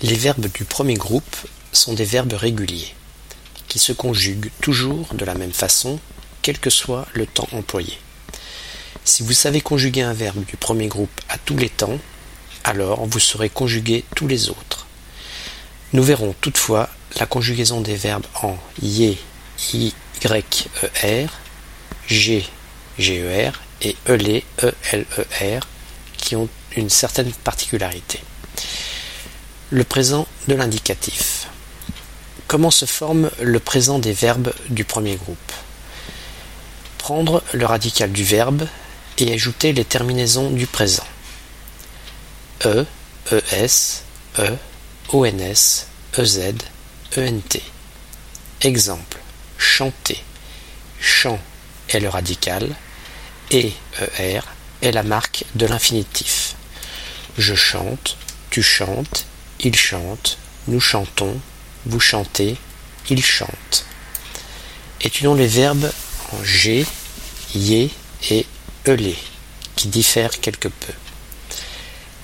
Les 0.00 0.14
verbes 0.14 0.46
du 0.52 0.64
premier 0.64 0.94
groupe 0.94 1.36
sont 1.72 1.92
des 1.92 2.04
verbes 2.04 2.34
réguliers, 2.34 2.94
qui 3.66 3.80
se 3.80 3.92
conjuguent 3.92 4.52
toujours 4.60 5.12
de 5.12 5.24
la 5.24 5.34
même 5.34 5.52
façon, 5.52 5.98
quel 6.40 6.60
que 6.60 6.70
soit 6.70 7.08
le 7.14 7.26
temps 7.26 7.48
employé. 7.50 7.98
Si 9.04 9.24
vous 9.24 9.32
savez 9.32 9.60
conjuguer 9.60 10.02
un 10.02 10.12
verbe 10.12 10.44
du 10.44 10.56
premier 10.56 10.86
groupe 10.86 11.20
à 11.28 11.36
tous 11.36 11.56
les 11.56 11.68
temps, 11.68 11.98
alors 12.62 13.06
vous 13.06 13.18
saurez 13.18 13.50
conjuguer 13.50 14.04
tous 14.14 14.28
les 14.28 14.50
autres. 14.50 14.86
Nous 15.92 16.04
verrons 16.04 16.32
toutefois 16.40 16.88
la 17.18 17.26
conjugaison 17.26 17.80
des 17.80 17.96
verbes 17.96 18.26
en 18.42 18.56
yé, 18.80 19.18
y, 19.74 19.92
er, 21.02 21.26
g, 22.06 22.48
GER 23.00 23.50
et 23.82 23.96
ELE, 24.06 24.42
ELER 24.92 25.60
qui 26.16 26.36
ont 26.36 26.48
une 26.76 26.90
certaine 26.90 27.32
particularité. 27.32 28.20
Le 29.70 29.84
présent 29.84 30.26
de 30.46 30.54
l'indicatif. 30.54 31.46
Comment 32.46 32.70
se 32.70 32.86
forme 32.86 33.30
le 33.42 33.60
présent 33.60 33.98
des 33.98 34.14
verbes 34.14 34.54
du 34.70 34.84
premier 34.84 35.16
groupe? 35.16 35.52
Prendre 36.96 37.42
le 37.52 37.66
radical 37.66 38.10
du 38.10 38.24
verbe 38.24 38.66
et 39.18 39.30
ajouter 39.34 39.74
les 39.74 39.84
terminaisons 39.84 40.48
du 40.48 40.66
présent. 40.66 41.06
E, 42.64 42.86
ES, 43.30 44.04
E, 44.38 44.56
ONS, 45.12 45.86
EZ, 46.16 46.54
ENT. 47.18 47.60
Exemple. 48.62 49.18
Chanter. 49.58 50.24
Chant 50.98 51.38
est 51.90 52.00
le 52.00 52.08
radical 52.08 52.74
et 53.50 53.74
ER 54.18 54.40
est 54.80 54.92
la 54.92 55.02
marque 55.02 55.44
de 55.56 55.66
l'infinitif. 55.66 56.54
Je 57.36 57.54
chante, 57.54 58.16
tu 58.48 58.62
chantes, 58.62 59.26
il 59.60 59.74
chante, 59.74 60.38
nous 60.68 60.80
chantons, 60.80 61.40
vous 61.86 62.00
chantez, 62.00 62.56
il 63.10 63.24
chante. 63.24 63.86
Étudions 65.00 65.34
les 65.34 65.46
verbes 65.46 65.90
en 66.32 66.44
G, 66.44 66.86
yé 67.54 67.90
et 68.30 68.46
elé, 68.84 69.16
qui 69.76 69.88
diffèrent 69.88 70.40
quelque 70.40 70.68
peu. 70.68 70.92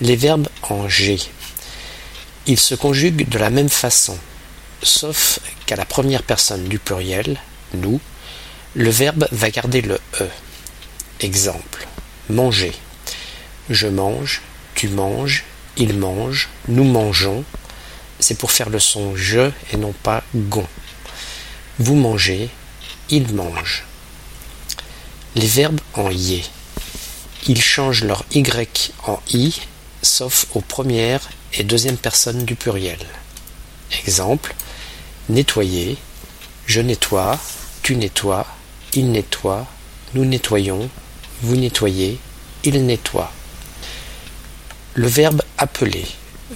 Les 0.01 0.17
verbes 0.17 0.49
en 0.63 0.89
G. 0.89 1.19
Ils 2.47 2.61
se 2.61 2.75
conjuguent 2.75 3.29
de 3.29 3.39
la 3.39 3.51
même 3.51 3.69
façon, 3.69 4.19
sauf 4.83 5.39
qu'à 5.67 5.77
la 5.77 5.85
première 5.85 6.23
personne 6.23 6.69
du 6.69 6.79
pluriel, 6.79 7.41
nous, 7.73 8.01
le 8.75 8.91
verbe 8.91 9.27
va 9.31 9.51
garder 9.51 9.81
le 9.81 9.99
E. 10.21 10.29
Exemple. 11.21 11.87
Manger. 12.29 12.73
Je 13.71 13.87
mange, 13.87 14.43
tu 14.75 14.89
manges, 14.89 15.45
il 15.77 15.95
mange, 15.95 16.49
nous 16.69 16.85
mangeons, 16.85 17.45
c'est 18.21 18.39
pour 18.39 18.53
faire 18.53 18.71
le 18.71 18.79
son 18.79 19.17
je 19.17 19.51
et 19.73 19.77
non 19.77 19.93
pas 19.93 20.23
gon. 20.35 20.67
Vous 21.79 21.97
mangez, 21.97 22.49
il 23.11 23.35
mange. 23.35 23.85
Les 25.35 25.47
verbes 25.47 25.81
en 25.95 26.11
yé. 26.11 26.45
Ils 27.47 27.61
changent 27.61 28.05
leur 28.05 28.25
y 28.33 28.45
en 29.07 29.21
i, 29.33 29.61
sauf 30.03 30.47
aux 30.55 30.61
premières 30.61 31.29
et 31.53 31.65
deuxième 31.65 31.97
personnes 31.97 32.45
du 32.45 32.55
pluriel. 32.55 32.99
Exemple 34.07 34.55
nettoyer, 35.29 35.97
je 36.67 36.81
nettoie, 36.81 37.39
tu 37.83 37.97
nettoies, 37.97 38.47
il 38.93 39.11
nettoie, 39.11 39.67
nous 40.15 40.25
nettoyons, 40.25 40.89
vous 41.43 41.57
nettoyez, 41.57 42.19
il 42.65 42.85
nettoie. 42.85 43.33
Le 44.95 45.09
verbe 45.09 45.43
appeler 45.65 46.05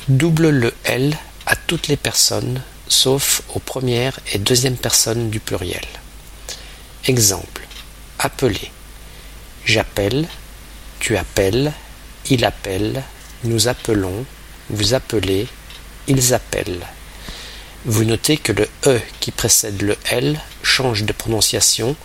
double 0.08 0.50
le 0.50 0.74
L 0.84 1.16
à 1.46 1.56
toutes 1.56 1.88
les 1.88 1.96
personnes, 1.96 2.60
sauf 2.88 3.40
aux 3.54 3.58
premières 3.58 4.20
et 4.34 4.38
deuxième 4.38 4.76
personnes 4.76 5.30
du 5.30 5.40
pluriel. 5.40 5.86
Exemple. 7.06 7.62
Appeler. 8.18 8.70
J'appelle, 9.64 10.28
tu 11.00 11.16
appelles, 11.16 11.72
il 12.28 12.44
appelle, 12.44 13.02
nous 13.44 13.68
appelons, 13.68 14.26
vous 14.68 14.92
appelez, 14.92 15.46
ils 16.06 16.34
appellent. 16.34 16.86
Vous 17.86 18.04
notez 18.04 18.36
que 18.36 18.52
le 18.52 18.68
E 18.86 19.00
qui 19.20 19.30
précède 19.30 19.80
le 19.80 19.96
L 20.10 20.38
change 20.62 21.04
de 21.04 21.14
prononciation 21.14 21.96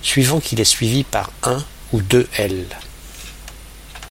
suivant 0.00 0.40
qu'il 0.40 0.60
est 0.60 0.72
suivi 0.76 1.04
par 1.04 1.32
un 1.42 1.62
ou 1.92 2.00
deux 2.00 2.26
L. 2.38 2.64